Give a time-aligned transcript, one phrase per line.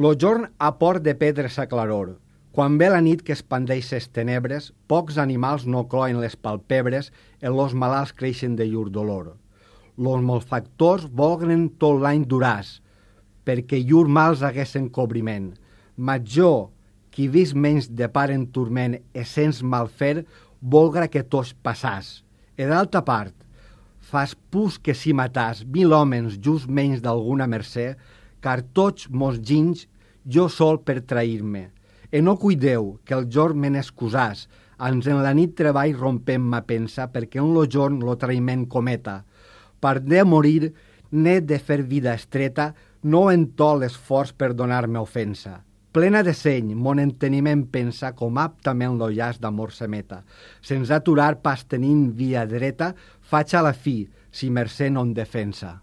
[0.00, 2.14] Lo jorn a port de pedres a claror.
[2.56, 7.10] Quan ve la nit que expandeix ses tenebres, pocs animals no cloen les palpebres
[7.44, 9.34] en los malalts creixen de llur dolor.
[10.00, 12.78] Los malfactors volgren tot l'any duràs,
[13.44, 15.50] perquè llur mals haguessen cobriment.
[15.96, 16.70] Major,
[17.12, 20.22] qui vist menys de part en turment e sens malfer,
[20.62, 22.22] volgra que tots passàs.
[22.56, 23.36] E d'altra part,
[24.00, 27.90] fas pus que si matàs mil homes just menys d'alguna mercè,
[28.40, 29.86] car tots mos ginys
[30.24, 31.70] jo sol per trair-me.
[32.10, 34.48] E no cuideu que el jorn me n'excusàs,
[34.80, 39.20] ans en la nit treball rompem ma pensa, perquè en lo jorn lo traïment cometa.
[39.80, 40.72] Per de morir,
[41.10, 45.60] n'he de fer vida estreta, no en to l'esforç per donar-me ofensa.
[45.90, 50.20] Plena de seny, mon enteniment pensa com aptament lo llaç d'amor se meta.
[50.62, 55.80] Sense aturar pas tenint via dreta, faig a la fi, si mercè no en defensa.